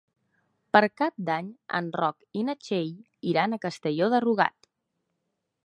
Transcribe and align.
Per 0.75 0.79
Cap 1.01 1.19
d'Any 1.27 1.51
en 1.79 1.91
Roc 1.99 2.39
i 2.41 2.45
na 2.47 2.57
Txell 2.63 2.89
iran 3.35 3.53
a 3.53 3.61
Castelló 3.67 4.09
de 4.15 4.23
Rugat. 4.27 4.71